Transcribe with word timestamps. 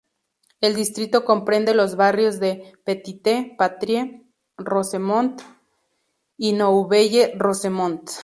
El 0.61 0.73
distrito 0.73 1.25
comprende 1.25 1.75
los 1.75 1.95
barrios 1.95 2.39
de 2.39 2.73
Petite-Patrie, 2.85 4.25
Rosemont 4.57 5.39
y 6.37 6.53
Nouvelle 6.53 7.35
Rosemont. 7.37 8.09